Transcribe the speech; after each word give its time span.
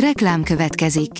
Reklám 0.00 0.42
következik. 0.42 1.10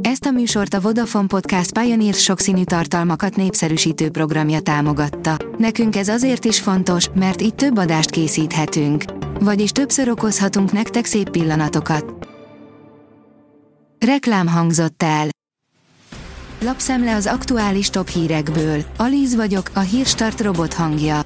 Ezt 0.00 0.24
a 0.26 0.30
műsort 0.30 0.74
a 0.74 0.80
Vodafone 0.80 1.26
Podcast 1.26 1.78
Pioneer 1.78 2.14
sokszínű 2.14 2.64
tartalmakat 2.64 3.36
népszerűsítő 3.36 4.10
programja 4.10 4.60
támogatta. 4.60 5.36
Nekünk 5.58 5.96
ez 5.96 6.08
azért 6.08 6.44
is 6.44 6.60
fontos, 6.60 7.08
mert 7.14 7.42
így 7.42 7.54
több 7.54 7.78
adást 7.78 8.10
készíthetünk. 8.10 9.04
Vagyis 9.40 9.70
többször 9.70 10.08
okozhatunk 10.08 10.72
nektek 10.72 11.04
szép 11.04 11.30
pillanatokat. 11.30 12.28
Reklám 14.06 14.46
hangzott 14.46 15.02
el. 15.02 15.26
Lapszemle 16.60 17.14
az 17.14 17.26
aktuális 17.26 17.90
top 17.90 18.08
hírekből. 18.08 18.82
Alíz 18.96 19.34
vagyok, 19.34 19.70
a 19.74 19.80
hírstart 19.80 20.40
robot 20.40 20.74
hangja. 20.74 21.20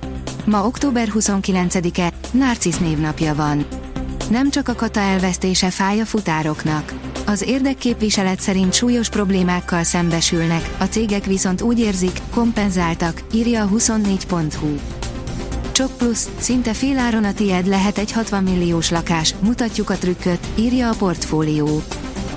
Ma 0.45 0.66
október 0.66 1.09
29-e, 1.14 2.12
Narcisz 2.32 2.79
névnapja 2.79 3.34
van. 3.34 3.66
Nem 4.29 4.50
csak 4.50 4.68
a 4.68 4.74
kata 4.74 5.00
elvesztése 5.00 5.70
fáj 5.70 6.00
a 6.00 6.04
futároknak. 6.04 6.92
Az 7.27 7.42
érdekképviselet 7.42 8.41
szerint 8.41 8.74
súlyos 8.74 9.09
problémákkal 9.09 9.82
szembesülnek, 9.82 10.70
a 10.78 10.84
cégek 10.84 11.24
viszont 11.24 11.60
úgy 11.60 11.78
érzik, 11.78 12.20
kompenzáltak, 12.34 13.22
írja 13.33 13.62
a 13.62 13.69
24.hu. 13.69 14.74
Csok 15.72 15.96
plusz, 15.96 16.28
szinte 16.38 16.72
féláron 16.72 17.24
a 17.24 17.33
tied 17.33 17.66
lehet 17.66 17.98
egy 17.98 18.12
60 18.12 18.42
milliós 18.42 18.91
lakás, 18.91 19.34
mutatjuk 19.41 19.91
a 19.91 19.95
trükköt, 19.95 20.47
írja 20.55 20.91
a 20.91 20.95
portfólió. 20.95 21.83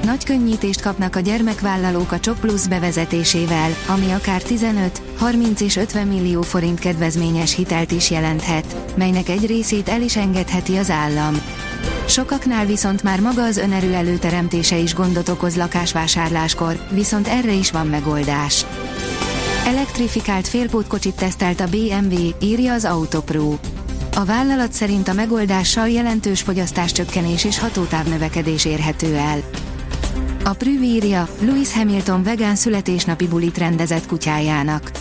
Nagy 0.06 0.24
könnyítést 0.24 0.82
kapnak 0.82 1.16
a 1.16 1.20
gyermekvállalók 1.20 2.12
a 2.12 2.20
Csok 2.20 2.40
plusz 2.40 2.68
bevezetésével, 2.68 3.72
ami 3.88 4.12
akár 4.12 4.42
15, 4.42 5.02
30 5.18 5.62
és 5.62 5.76
50 5.76 6.08
millió 6.08 6.42
forint 6.42 6.80
kedvezményes 6.80 7.56
hitelt 7.56 7.92
is 7.92 8.12
jelenthet, 8.12 8.96
melynek 8.96 9.30
egy 9.30 9.46
részét 9.46 9.90
el 9.90 10.02
is 10.02 10.18
engedheti 10.18 10.78
az 10.78 10.90
állam. 10.90 11.36
Sokaknál 12.12 12.66
viszont 12.66 13.04
már 13.04 13.20
maga 13.20 13.44
az 13.44 13.58
önerő 13.58 13.94
előteremtése 13.94 14.78
is 14.78 14.94
gondot 14.94 15.30
okoz 15.30 15.56
lakásvásárláskor, 15.56 16.86
viszont 16.90 17.28
erre 17.28 17.52
is 17.54 17.72
van 17.72 17.88
megoldás. 17.88 18.66
Elektrifikált 19.66 20.48
félpótkocsit 20.48 21.16
tesztelt 21.16 21.60
a 21.60 21.68
BMW, 21.68 22.30
írja 22.42 22.74
az 22.74 22.86
Autopro. 22.86 23.58
A 24.16 24.26
vállalat 24.26 24.74
szerint 24.74 25.08
a 25.08 25.14
megoldással 25.14 25.90
jelentős 25.90 26.42
fogyasztáscsökkenés 26.42 27.46
és 27.46 27.60
hatótávnövekedés 27.60 28.66
érhető 28.66 29.16
el. 29.16 29.40
A 30.44 30.54
Prüv 30.54 30.82
írja, 30.82 31.28
Lewis 31.40 31.74
Hamilton 31.74 32.24
vegán 32.24 32.56
születésnapi 32.56 33.28
bulit 33.28 33.58
rendezett 33.58 34.06
kutyájának. 34.06 34.92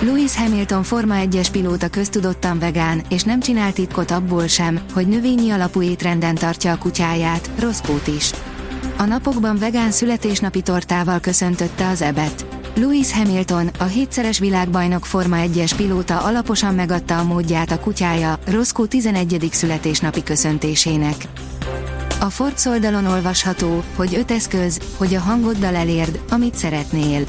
Lewis 0.00 0.36
Hamilton 0.36 0.82
Forma 0.82 1.14
1-es 1.18 1.48
pilóta 1.52 1.88
köztudottan 1.88 2.58
vegán, 2.58 3.02
és 3.08 3.22
nem 3.22 3.40
csinál 3.40 3.72
titkot 3.72 4.10
abból 4.10 4.46
sem, 4.46 4.80
hogy 4.92 5.06
növényi 5.06 5.50
alapú 5.50 5.82
étrenden 5.82 6.34
tartja 6.34 6.72
a 6.72 6.78
kutyáját, 6.78 7.50
Roscoe 7.58 8.00
is. 8.16 8.30
A 8.96 9.04
napokban 9.04 9.58
vegán 9.58 9.90
születésnapi 9.90 10.62
tortával 10.62 11.20
köszöntötte 11.20 11.88
az 11.88 12.02
ebet. 12.02 12.46
Lewis 12.74 13.12
Hamilton, 13.12 13.70
a 13.78 13.84
hétszeres 13.84 14.38
világbajnok 14.38 15.06
Forma 15.06 15.36
1-es 15.38 15.72
pilóta 15.76 16.18
alaposan 16.18 16.74
megadta 16.74 17.18
a 17.18 17.24
módját 17.24 17.70
a 17.70 17.80
kutyája, 17.80 18.38
Roscoe 18.46 18.86
11. 18.86 19.48
születésnapi 19.52 20.22
köszöntésének. 20.22 21.16
A 22.20 22.30
Forbes 22.30 22.64
oldalon 22.64 23.06
olvasható, 23.06 23.82
hogy 23.96 24.14
öt 24.14 24.30
eszköz, 24.30 24.80
hogy 24.96 25.14
a 25.14 25.20
hangoddal 25.20 25.74
elérd, 25.74 26.20
amit 26.30 26.54
szeretnél. 26.54 27.24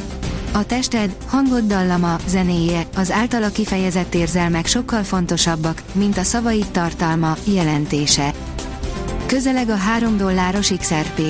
A 0.56 0.66
tested, 0.66 1.16
hangod 1.28 1.64
dallama, 1.64 2.17
zenéje, 2.28 2.86
az 2.95 3.11
általa 3.11 3.50
kifejezett 3.50 4.14
érzelmek 4.14 4.66
sokkal 4.66 5.03
fontosabbak, 5.03 5.81
mint 5.92 6.17
a 6.17 6.23
szavaid 6.23 6.66
tartalma, 6.72 7.36
jelentése. 7.44 8.34
Közeleg 9.25 9.70
a 9.70 9.75
3 9.75 10.17
dolláros 10.17 10.72
XRP. 10.78 11.22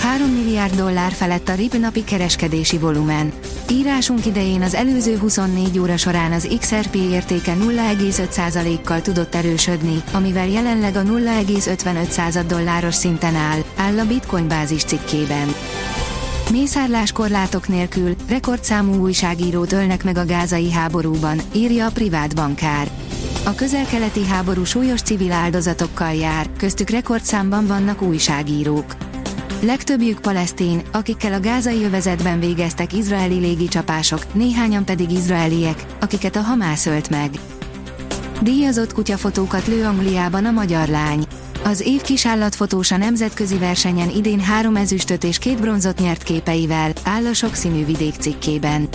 3 0.00 0.28
milliárd 0.28 0.74
dollár 0.74 1.12
felett 1.12 1.48
a 1.48 1.54
RIP 1.54 1.78
napi 1.78 2.04
kereskedési 2.04 2.78
volumen. 2.78 3.32
Írásunk 3.70 4.26
idején 4.26 4.62
az 4.62 4.74
előző 4.74 5.18
24 5.18 5.78
óra 5.78 5.96
során 5.96 6.32
az 6.32 6.48
XRP 6.60 6.94
értéke 6.94 7.54
0,5%-kal 7.54 9.00
tudott 9.00 9.34
erősödni, 9.34 10.02
amivel 10.12 10.48
jelenleg 10.48 10.96
a 10.96 11.02
0,55 11.02 12.44
dolláros 12.46 12.94
szinten 12.94 13.34
áll, 13.34 13.60
áll 13.76 13.98
a 13.98 14.06
Bitcoin 14.06 14.48
bázis 14.48 14.84
cikkében. 14.84 15.54
Mészárláskorlátok 16.50 17.68
nélkül 17.68 18.14
rekordszámú 18.28 18.94
újságírót 18.94 19.72
ölnek 19.72 20.04
meg 20.04 20.16
a 20.16 20.24
gázai 20.24 20.72
háborúban, 20.72 21.40
írja 21.52 21.86
a 21.86 21.90
privát 21.90 22.34
bankár. 22.34 22.90
A 23.44 23.54
közel-keleti 23.54 24.26
háború 24.26 24.64
súlyos 24.64 25.00
civil 25.00 25.32
áldozatokkal 25.32 26.14
jár, 26.14 26.46
köztük 26.56 26.90
rekordszámban 26.90 27.66
vannak 27.66 28.02
újságírók. 28.02 28.96
Legtöbbjük 29.60 30.20
palesztin, 30.20 30.82
akikkel 30.92 31.32
a 31.32 31.40
gázai 31.40 31.84
övezetben 31.84 32.40
végeztek 32.40 32.92
izraeli 32.92 33.38
légicsapások, 33.38 34.34
néhányan 34.34 34.84
pedig 34.84 35.10
izraeliek, 35.10 35.84
akiket 36.00 36.36
a 36.36 36.40
Hamász 36.40 36.86
ölt 36.86 37.10
meg. 37.10 37.30
Díjazott 38.40 38.92
kutyafotókat 38.92 39.66
lő 39.66 39.84
Angliában 39.84 40.44
a 40.44 40.50
magyar 40.50 40.88
lány. 40.88 41.25
Az 41.66 41.80
év 41.80 42.00
kisállatfotós 42.00 42.90
a 42.90 42.96
nemzetközi 42.96 43.58
versenyen 43.58 44.10
idén 44.10 44.40
három 44.40 44.76
ezüstöt 44.76 45.24
és 45.24 45.38
két 45.38 45.60
bronzot 45.60 45.98
nyert 45.98 46.22
képeivel, 46.22 46.92
áll 47.04 47.26
a 47.26 47.32
sokszínű 47.32 47.84
vidék 47.84 48.14
cikkében. 48.14 48.88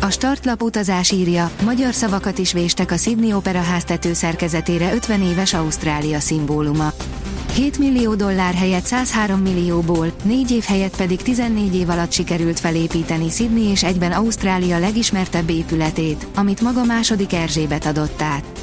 A 0.00 0.10
startlap 0.10 0.62
utazás 0.62 1.10
írja, 1.10 1.50
magyar 1.64 1.94
szavakat 1.94 2.38
is 2.38 2.52
véstek 2.52 2.90
a 2.90 2.96
Sydney 2.96 3.32
Opera 3.32 3.60
háztető 3.60 4.12
szerkezetére 4.12 4.92
50 4.94 5.22
éves 5.22 5.54
Ausztrália 5.54 6.20
szimbóluma. 6.20 6.92
7 7.54 7.78
millió 7.78 8.14
dollár 8.14 8.54
helyett 8.54 8.84
103 8.84 9.40
millióból, 9.40 10.12
4 10.22 10.50
év 10.50 10.64
helyett 10.64 10.96
pedig 10.96 11.22
14 11.22 11.74
év 11.74 11.88
alatt 11.88 12.12
sikerült 12.12 12.60
felépíteni 12.60 13.30
Sydney 13.30 13.70
és 13.70 13.84
egyben 13.84 14.12
Ausztrália 14.12 14.78
legismertebb 14.78 15.50
épületét, 15.50 16.26
amit 16.34 16.60
maga 16.60 16.84
második 16.84 17.32
Erzsébet 17.32 17.86
adott 17.86 18.22
át. 18.22 18.55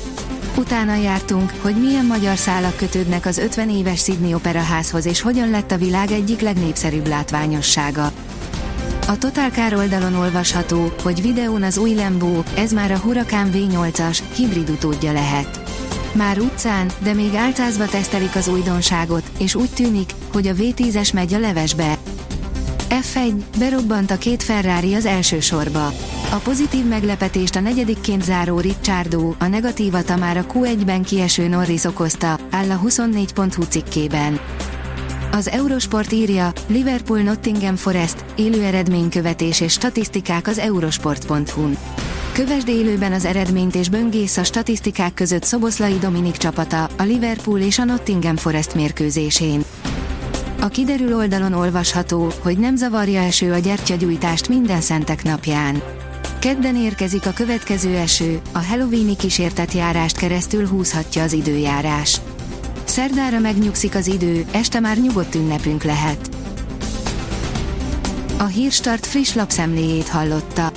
Utána 0.58 0.96
jártunk, 0.96 1.54
hogy 1.62 1.76
milyen 1.76 2.06
magyar 2.06 2.38
szálak 2.38 2.76
kötődnek 2.76 3.26
az 3.26 3.38
50 3.38 3.70
éves 3.70 4.04
Sydney 4.04 4.34
Operaházhoz 4.34 5.06
és 5.06 5.22
hogyan 5.22 5.50
lett 5.50 5.72
a 5.72 5.78
világ 5.78 6.12
egyik 6.12 6.42
legnépszerűbb 6.42 7.08
látványossága. 7.08 8.12
A 9.08 9.18
Total 9.18 9.50
Car 9.50 9.74
oldalon 9.74 10.16
olvasható, 10.16 10.92
hogy 11.04 11.22
videón 11.22 11.64
az 11.64 11.78
új 11.78 11.94
Lambo, 11.94 12.44
ez 12.56 12.72
már 12.72 12.92
a 12.92 12.98
Huracan 12.98 13.50
V8-as, 13.54 14.20
hibrid 14.36 14.70
utódja 14.70 15.12
lehet. 15.12 15.62
Már 16.12 16.40
utcán, 16.40 16.92
de 17.04 17.14
még 17.14 17.36
álcázva 17.36 17.86
tesztelik 17.86 18.36
az 18.36 18.48
újdonságot, 18.48 19.24
és 19.40 19.56
úgy 19.56 19.70
tűnik, 19.70 20.12
hogy 20.34 20.48
a 20.48 20.54
V10-es 20.54 21.14
megy 21.14 21.34
a 21.34 21.40
levesbe. 21.40 21.98
F1, 22.90 23.34
berobbant 23.58 24.12
a 24.12 24.18
két 24.18 24.44
Ferrari 24.44 24.94
az 24.94 25.06
első 25.06 25.40
sorba. 25.40 25.94
A 26.34 26.38
pozitív 26.38 26.86
meglepetést 26.86 27.56
a 27.56 27.60
negyedikként 27.60 28.24
záró 28.24 28.60
Ricciardo, 28.60 29.34
a 29.40 29.48
negatívat 29.48 30.10
a 30.10 30.16
már 30.16 30.38
a 30.38 30.46
Q1-ben 30.46 31.04
kieső 31.04 31.48
Norris 31.48 31.84
okozta, 31.84 32.40
áll 32.52 32.72
a 32.72 32.80
24.hu 32.80 33.64
cikkében. 33.64 34.40
Az 35.32 35.48
Eurosport 35.48 36.12
írja, 36.12 36.52
Liverpool 36.68 37.20
Nottingham 37.20 37.76
Forest, 37.76 38.26
élő 38.36 38.64
eredménykövetés 38.64 39.62
és 39.62 39.72
statisztikák 39.72 40.48
az 40.48 40.58
eurosport.hu-n. 40.58 41.78
Kövesd 42.32 42.68
élőben 42.68 43.12
az 43.12 43.26
eredményt 43.26 43.76
és 43.76 43.90
böngész 43.90 44.38
a 44.38 44.44
statisztikák 44.44 45.14
között 45.14 45.44
Szoboszlai 45.44 45.98
Dominik 45.98 46.38
csapata, 46.38 46.84
a 46.98 47.04
Liverpool 47.04 47.60
és 47.60 47.80
a 47.80 47.84
Nottingham 47.84 48.36
Forest 48.36 48.76
mérkőzésén. 48.76 49.64
A 50.62 50.68
kiderül 50.68 51.16
oldalon 51.16 51.54
olvasható, 51.54 52.32
hogy 52.40 52.58
nem 52.58 52.76
zavarja 52.76 53.22
eső 53.22 53.52
a 53.52 53.58
gyertyagyújtást 53.58 54.50
minden 54.50 54.82
szentek 54.82 55.24
napján. 55.24 56.03
Kedden 56.44 56.76
érkezik 56.76 57.26
a 57.26 57.32
következő 57.32 57.96
eső, 57.96 58.42
a 58.52 58.66
Halloweeni 58.66 59.16
kísértet 59.16 59.74
járást 59.74 60.18
keresztül 60.18 60.68
húzhatja 60.68 61.24
az 61.24 61.34
időjárás. 61.34 62.22
Szerdára 62.84 63.40
megnyugszik 63.40 63.96
az 63.96 64.08
idő, 64.08 64.46
este 64.52 64.80
már 64.80 64.98
nyugodt 64.98 65.36
ünnepünk 65.36 65.84
lehet. 65.84 66.30
A 68.38 68.44
Hírstart 68.44 69.06
friss 69.06 69.34
lapszemléjét 69.34 70.08
hallotta. 70.08 70.72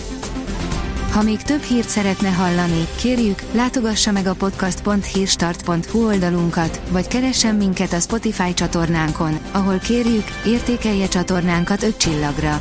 Ha 1.13 1.23
még 1.23 1.43
több 1.43 1.63
hírt 1.63 1.89
szeretne 1.89 2.29
hallani, 2.29 2.87
kérjük, 3.01 3.43
látogassa 3.53 4.11
meg 4.13 4.27
a 4.27 4.35
podcast.hírstart.hu 4.35 6.07
oldalunkat, 6.07 6.81
vagy 6.91 7.09
keressen 7.09 7.55
minket 7.55 7.93
a 7.93 8.01
Spotify 8.01 8.55
csatornánkon, 8.55 9.39
ahol 9.53 9.79
kérjük, 9.79 10.25
értékelje 10.47 11.09
csatornánkat 11.09 11.83
5 11.83 11.97
csillagra. 11.97 12.61